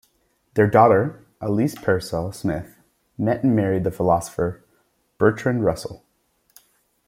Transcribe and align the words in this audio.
Their 0.55 0.65
daughter 0.67 1.23
Alys 1.39 1.75
Pearsall 1.75 2.31
Smith 2.31 2.75
met 3.19 3.43
and 3.43 3.55
married 3.55 3.83
the 3.83 3.91
philosopher 3.91 4.65
Bertrand 5.19 5.63
Russell. 5.63 6.03